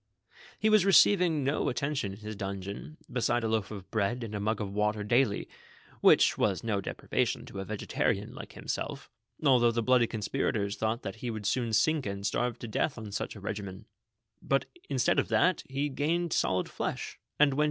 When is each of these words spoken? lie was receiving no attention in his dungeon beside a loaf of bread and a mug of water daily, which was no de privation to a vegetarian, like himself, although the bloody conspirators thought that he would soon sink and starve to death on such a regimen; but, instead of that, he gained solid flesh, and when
lie 0.63 0.69
was 0.71 0.83
receiving 0.83 1.43
no 1.43 1.69
attention 1.69 2.11
in 2.13 2.17
his 2.21 2.35
dungeon 2.35 2.97
beside 3.11 3.43
a 3.43 3.47
loaf 3.47 3.69
of 3.69 3.89
bread 3.91 4.23
and 4.23 4.33
a 4.33 4.39
mug 4.39 4.59
of 4.59 4.73
water 4.73 5.03
daily, 5.03 5.47
which 5.99 6.39
was 6.39 6.63
no 6.63 6.81
de 6.81 6.91
privation 6.95 7.45
to 7.45 7.59
a 7.59 7.63
vegetarian, 7.65 8.33
like 8.33 8.53
himself, 8.53 9.11
although 9.45 9.69
the 9.69 9.83
bloody 9.83 10.07
conspirators 10.07 10.75
thought 10.75 11.03
that 11.03 11.17
he 11.17 11.29
would 11.29 11.45
soon 11.45 11.71
sink 11.71 12.07
and 12.07 12.25
starve 12.25 12.57
to 12.57 12.67
death 12.67 12.97
on 12.97 13.11
such 13.11 13.35
a 13.35 13.39
regimen; 13.39 13.85
but, 14.41 14.65
instead 14.89 15.19
of 15.19 15.27
that, 15.27 15.61
he 15.69 15.87
gained 15.87 16.33
solid 16.33 16.67
flesh, 16.67 17.19
and 17.39 17.53
when 17.53 17.59